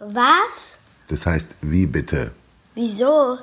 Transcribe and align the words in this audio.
Was? 0.00 0.78
Das 1.08 1.26
heißt, 1.26 1.56
wie 1.60 1.84
bitte? 1.86 2.32
Wieso? 2.74 3.36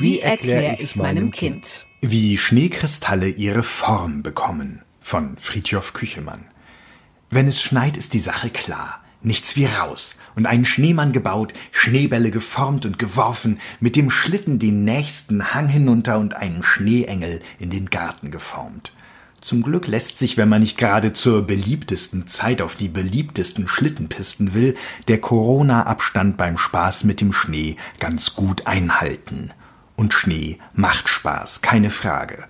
Wie 0.00 0.20
erkläre 0.20 0.76
ich's 0.78 0.96
meinem 0.96 1.30
Kind? 1.30 1.84
Wie 2.00 2.38
Schneekristalle 2.38 3.28
ihre 3.28 3.62
Form 3.62 4.22
bekommen 4.22 4.80
von 5.02 5.36
Fridtjof 5.36 5.92
Küchemann. 5.92 6.46
Wenn 7.28 7.48
es 7.48 7.60
schneit, 7.60 7.98
ist 7.98 8.14
die 8.14 8.18
Sache 8.18 8.48
klar. 8.48 9.02
Nichts 9.20 9.56
wie 9.56 9.66
raus 9.66 10.16
und 10.34 10.46
einen 10.46 10.64
Schneemann 10.64 11.12
gebaut, 11.12 11.52
Schneebälle 11.72 12.30
geformt 12.30 12.86
und 12.86 12.98
geworfen, 12.98 13.60
mit 13.80 13.94
dem 13.94 14.10
Schlitten 14.10 14.58
den 14.58 14.84
nächsten 14.84 15.52
Hang 15.52 15.68
hinunter 15.68 16.18
und 16.18 16.32
einen 16.34 16.62
Schneeengel 16.62 17.40
in 17.58 17.68
den 17.68 17.90
Garten 17.90 18.30
geformt. 18.30 18.92
Zum 19.40 19.62
Glück 19.62 19.86
lässt 19.86 20.18
sich, 20.18 20.36
wenn 20.36 20.48
man 20.48 20.62
nicht 20.62 20.78
gerade 20.78 21.12
zur 21.12 21.46
beliebtesten 21.46 22.26
Zeit 22.26 22.60
auf 22.60 22.74
die 22.74 22.88
beliebtesten 22.88 23.68
Schlittenpisten 23.68 24.52
will, 24.52 24.76
der 25.06 25.20
Corona-Abstand 25.20 26.36
beim 26.36 26.58
Spaß 26.58 27.04
mit 27.04 27.20
dem 27.20 27.32
Schnee 27.32 27.76
ganz 28.00 28.34
gut 28.34 28.66
einhalten. 28.66 29.52
Und 29.96 30.12
Schnee 30.12 30.58
macht 30.74 31.08
Spaß, 31.08 31.62
keine 31.62 31.90
Frage. 31.90 32.44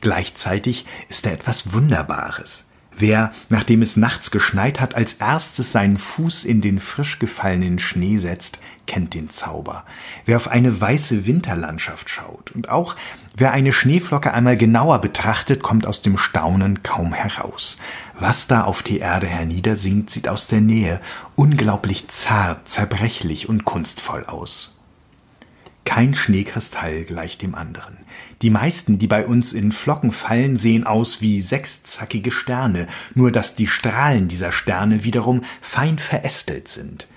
Gleichzeitig 0.00 0.86
ist 1.10 1.26
er 1.26 1.32
etwas 1.32 1.74
Wunderbares. 1.74 2.64
Wer, 2.92 3.32
nachdem 3.48 3.82
es 3.82 3.96
nachts 3.96 4.30
geschneit 4.30 4.80
hat, 4.80 4.94
als 4.94 5.14
erstes 5.14 5.72
seinen 5.72 5.96
Fuß 5.96 6.44
in 6.44 6.60
den 6.60 6.80
frisch 6.80 7.18
gefallenen 7.18 7.78
Schnee 7.78 8.18
setzt, 8.18 8.58
kennt 8.86 9.14
den 9.14 9.30
Zauber. 9.30 9.84
Wer 10.26 10.36
auf 10.36 10.48
eine 10.48 10.80
weiße 10.80 11.26
Winterlandschaft 11.26 12.10
schaut 12.10 12.50
und 12.50 12.68
auch 12.68 12.96
wer 13.36 13.52
eine 13.52 13.72
Schneeflocke 13.72 14.34
einmal 14.34 14.56
genauer 14.56 15.00
betrachtet, 15.00 15.62
kommt 15.62 15.86
aus 15.86 16.02
dem 16.02 16.18
Staunen 16.18 16.82
kaum 16.82 17.12
heraus. 17.12 17.78
Was 18.18 18.48
da 18.48 18.64
auf 18.64 18.82
die 18.82 18.98
Erde 18.98 19.28
herniedersinkt, 19.28 20.10
sieht 20.10 20.28
aus 20.28 20.48
der 20.48 20.60
Nähe 20.60 21.00
unglaublich 21.36 22.08
zart, 22.08 22.68
zerbrechlich 22.68 23.48
und 23.48 23.64
kunstvoll 23.64 24.24
aus. 24.24 24.79
Kein 25.90 26.14
Schneekristall 26.14 27.02
gleicht 27.02 27.42
dem 27.42 27.56
anderen. 27.56 27.96
Die 28.42 28.50
meisten, 28.50 29.00
die 29.00 29.08
bei 29.08 29.26
uns 29.26 29.52
in 29.52 29.72
Flocken 29.72 30.12
fallen, 30.12 30.56
sehen 30.56 30.86
aus 30.86 31.20
wie 31.20 31.42
sechszackige 31.42 32.30
Sterne, 32.30 32.86
nur 33.16 33.32
dass 33.32 33.56
die 33.56 33.66
Strahlen 33.66 34.28
dieser 34.28 34.52
Sterne 34.52 35.02
wiederum 35.02 35.42
fein 35.60 35.98
verästelt 35.98 36.68
sind. 36.68 37.08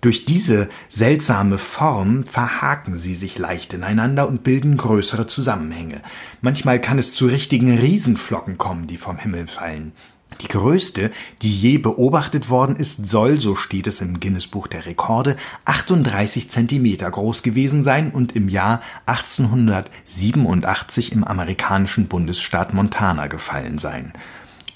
Durch 0.00 0.24
diese 0.24 0.68
seltsame 0.88 1.58
Form 1.58 2.24
verhaken 2.24 2.96
sie 2.96 3.14
sich 3.14 3.36
leicht 3.36 3.74
ineinander 3.74 4.28
und 4.28 4.44
bilden 4.44 4.76
größere 4.76 5.26
Zusammenhänge. 5.26 6.02
Manchmal 6.40 6.80
kann 6.80 6.98
es 6.98 7.12
zu 7.12 7.26
richtigen 7.26 7.76
Riesenflocken 7.76 8.58
kommen, 8.58 8.86
die 8.86 8.96
vom 8.96 9.18
Himmel 9.18 9.48
fallen. 9.48 9.92
Die 10.40 10.46
größte, 10.46 11.10
die 11.42 11.52
je 11.52 11.78
beobachtet 11.78 12.48
worden 12.48 12.76
ist, 12.76 13.08
soll, 13.08 13.40
so 13.40 13.56
steht 13.56 13.88
es 13.88 14.00
im 14.00 14.20
Guinness-Buch 14.20 14.68
der 14.68 14.86
Rekorde, 14.86 15.36
38 15.64 16.48
Zentimeter 16.48 17.10
groß 17.10 17.42
gewesen 17.42 17.82
sein 17.82 18.12
und 18.12 18.36
im 18.36 18.48
Jahr 18.48 18.80
1887 19.06 21.10
im 21.10 21.24
amerikanischen 21.24 22.06
Bundesstaat 22.06 22.72
Montana 22.72 23.26
gefallen 23.26 23.78
sein. 23.78 24.12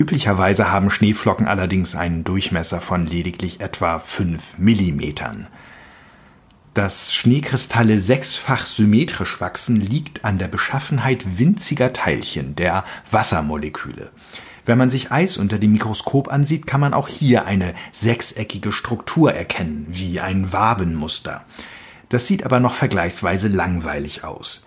Üblicherweise 0.02 0.72
haben 0.72 0.90
Schneeflocken 0.90 1.46
allerdings 1.46 1.94
einen 1.94 2.24
Durchmesser 2.24 2.80
von 2.80 3.06
lediglich 3.06 3.60
etwa 3.60 4.00
5 4.00 4.58
Millimetern. 4.58 5.46
Dass 6.74 7.14
Schneekristalle 7.14 8.00
sechsfach 8.00 8.66
symmetrisch 8.66 9.40
wachsen, 9.40 9.76
liegt 9.80 10.24
an 10.24 10.38
der 10.38 10.48
Beschaffenheit 10.48 11.38
winziger 11.38 11.92
Teilchen, 11.92 12.56
der 12.56 12.84
Wassermoleküle. 13.12 14.10
Wenn 14.66 14.76
man 14.76 14.90
sich 14.90 15.12
Eis 15.12 15.36
unter 15.36 15.60
dem 15.60 15.70
Mikroskop 15.70 16.32
ansieht, 16.32 16.66
kann 16.66 16.80
man 16.80 16.94
auch 16.94 17.06
hier 17.06 17.44
eine 17.44 17.72
sechseckige 17.92 18.72
Struktur 18.72 19.32
erkennen, 19.32 19.86
wie 19.88 20.18
ein 20.18 20.52
Wabenmuster. 20.52 21.44
Das 22.08 22.26
sieht 22.26 22.44
aber 22.44 22.58
noch 22.58 22.74
vergleichsweise 22.74 23.46
langweilig 23.46 24.24
aus. 24.24 24.66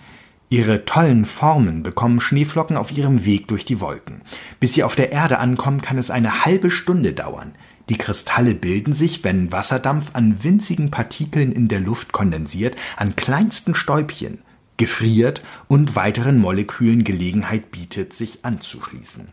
Ihre 0.49 0.85
tollen 0.85 1.25
Formen 1.25 1.81
bekommen 1.81 2.19
Schneeflocken 2.19 2.77
auf 2.77 2.91
ihrem 2.91 3.25
Weg 3.25 3.47
durch 3.47 3.65
die 3.65 3.79
Wolken. 3.79 4.21
Bis 4.59 4.73
sie 4.73 4.83
auf 4.83 4.95
der 4.95 5.11
Erde 5.11 5.39
ankommen, 5.39 5.81
kann 5.81 5.97
es 5.97 6.11
eine 6.11 6.45
halbe 6.45 6.69
Stunde 6.69 7.13
dauern. 7.13 7.55
Die 7.89 7.97
Kristalle 7.97 8.53
bilden 8.53 8.93
sich, 8.93 9.23
wenn 9.23 9.51
Wasserdampf 9.51 10.11
an 10.13 10.43
winzigen 10.43 10.91
Partikeln 10.91 11.51
in 11.51 11.67
der 11.67 11.79
Luft 11.79 12.11
kondensiert, 12.11 12.75
an 12.95 13.15
kleinsten 13.15 13.75
Stäubchen, 13.75 14.39
gefriert 14.77 15.43
und 15.67 15.95
weiteren 15.95 16.37
Molekülen 16.37 17.03
Gelegenheit 17.03 17.71
bietet, 17.71 18.13
sich 18.13 18.43
anzuschließen. 18.43 19.27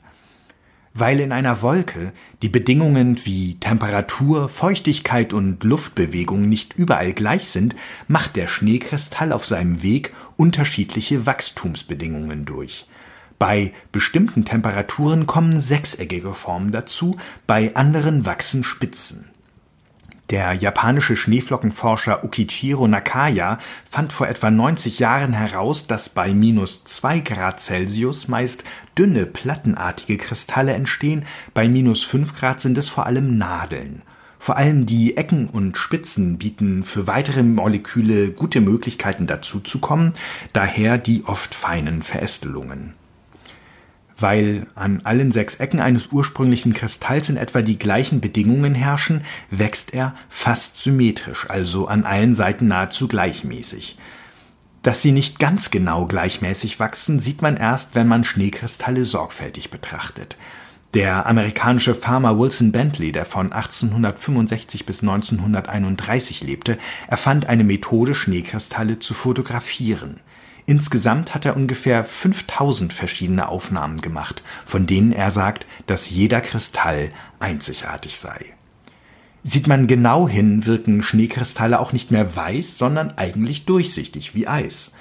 Weil 0.95 1.21
in 1.21 1.33
einer 1.33 1.63
Wolke 1.63 2.13
die 2.43 2.51
Bedingungen 2.51 3.25
wie 3.25 3.55
Temperatur, 3.59 4.51
Feuchtigkeit 4.51 5.33
und 5.33 5.65
Luftbewegung 5.65 6.49
nicht 6.49 6.75
überall 6.75 7.15
gleich 7.15 7.49
sind, 7.49 7.75
macht 8.09 8.37
der 8.37 8.47
Schneekristall 8.47 9.33
auf 9.33 9.47
seinem 9.47 9.83
Weg 9.83 10.15
unterschiedliche 10.37 11.25
Wachstumsbedingungen 11.25 12.45
durch. 12.45 12.87
Bei 13.39 13.73
bestimmten 13.91 14.45
Temperaturen 14.45 15.27
kommen 15.27 15.61
sechseckige 15.61 16.35
Formen 16.35 16.71
dazu, 16.71 17.17
bei 17.47 17.75
anderen 17.75 18.27
wachsen 18.27 18.63
Spitzen. 18.63 19.32
Der 20.33 20.55
japanische 20.55 21.15
Schneeflockenforscher 21.15 22.25
Ukichiro 22.25 22.89
Nakaya 22.89 23.59
fand 23.85 24.15
vor 24.15 24.29
etwa 24.29 24.51
90 24.51 24.99
Jahren 24.99 25.35
heraus, 25.35 25.87
dass 25.87 26.09
bei 26.09 26.33
minus 26.33 26.85
2 26.85 27.21
Grad 27.21 27.61
Celsius 27.61 28.29
meist 28.29 28.65
dünne, 28.97 29.27
plattenartige 29.27 30.17
Kristalle 30.17 30.73
entstehen, 30.73 31.27
bei 31.53 31.69
minus 31.69 32.03
5 32.05 32.35
Grad 32.35 32.61
sind 32.61 32.79
es 32.79 32.89
vor 32.89 33.05
allem 33.05 33.37
Nadeln. 33.37 34.01
Vor 34.39 34.57
allem 34.57 34.87
die 34.87 35.19
Ecken 35.19 35.51
und 35.51 35.77
Spitzen 35.77 36.39
bieten 36.39 36.83
für 36.83 37.07
weitere 37.07 37.43
Moleküle 37.43 38.31
gute 38.31 38.63
Möglichkeiten 38.63 39.27
dazuzukommen, 39.27 40.15
daher 40.55 40.97
die 40.97 41.25
oft 41.27 41.55
feinen 41.55 42.03
Verästelungen 42.03 42.95
weil 44.23 44.67
an 44.75 45.01
allen 45.05 45.33
sechs 45.33 45.57
Ecken 45.57 45.81
eines 45.81 46.09
ursprünglichen 46.13 46.73
Kristalls 46.73 47.29
in 47.29 47.37
etwa 47.37 47.61
die 47.63 47.79
gleichen 47.79 48.21
Bedingungen 48.21 48.75
herrschen, 48.75 49.25
wächst 49.51 49.93
er 49.93 50.15
fast 50.29 50.83
symmetrisch, 50.83 51.47
also 51.51 51.89
an 51.89 52.05
allen 52.05 52.35
Seiten 52.35 52.69
nahezu 52.69 53.09
gleichmäßig. 53.09 53.99
Dass 54.83 55.03
sie 55.03 55.13
nicht 55.13 55.39
ganz 55.39 55.71
genau 55.71 56.07
gleichmäßig 56.07 56.81
wachsen, 56.81 57.21
sieht 57.21 57.43
man 57.43 57.57
erst, 57.57 57.95
wenn 57.95 58.09
man 58.09 58.25
Schneekristalle 58.25 59.05
sorgfältig 59.05 59.71
betrachtet. 59.71 60.37
Der 60.95 61.27
amerikanische 61.27 61.95
Farmer 61.95 62.39
Wilson 62.39 62.71
Bentley, 62.71 63.13
der 63.13 63.25
von 63.25 63.53
1865 63.53 64.85
bis 64.85 65.01
1931 65.01 66.43
lebte, 66.43 66.79
erfand 67.09 67.47
eine 67.47 67.65
Methode, 67.65 68.15
Schneekristalle 68.15 68.99
zu 68.99 69.15
fotografieren. 69.15 70.21
Insgesamt 70.67 71.35
hat 71.35 71.45
er 71.45 71.57
ungefähr 71.57 72.05
5000 72.05 72.93
verschiedene 72.93 73.49
Aufnahmen 73.49 74.01
gemacht, 74.01 74.43
von 74.65 74.87
denen 74.87 75.13
er 75.13 75.31
sagt, 75.31 75.67
dass 75.87 76.11
jeder 76.11 76.41
Kristall 76.41 77.11
einzigartig 77.41 78.19
sei. 78.19 78.47
Sieht 79.45 79.67
man 79.67 79.89
genau 79.89 80.29
hin, 80.29 80.67
wirken 80.67 81.03
Schneekristalle 81.03 81.81
auch 81.81 81.93
nicht 81.93 82.13
mehr 82.13 82.37
weiß, 82.37 82.79
sondern 82.79 83.19
eigentlich 83.19 83.65
durchsichtig 83.65 84.37
wie 84.37 84.47
Eis. 84.47 84.93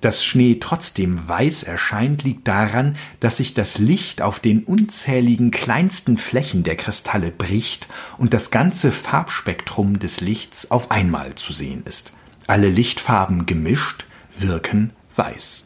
Dass 0.00 0.24
Schnee 0.24 0.58
trotzdem 0.60 1.28
weiß 1.28 1.62
erscheint, 1.62 2.24
liegt 2.24 2.48
daran, 2.48 2.96
dass 3.20 3.36
sich 3.36 3.54
das 3.54 3.78
Licht 3.78 4.20
auf 4.20 4.40
den 4.40 4.64
unzähligen 4.64 5.52
kleinsten 5.52 6.18
Flächen 6.18 6.64
der 6.64 6.76
Kristalle 6.76 7.30
bricht 7.30 7.88
und 8.18 8.34
das 8.34 8.50
ganze 8.50 8.90
Farbspektrum 8.90 10.00
des 10.00 10.20
Lichts 10.20 10.72
auf 10.72 10.90
einmal 10.90 11.36
zu 11.36 11.52
sehen 11.52 11.84
ist. 11.86 12.12
Alle 12.48 12.68
Lichtfarben 12.68 13.46
gemischt 13.46 14.04
wirken 14.36 14.90
weiß. 15.16 15.64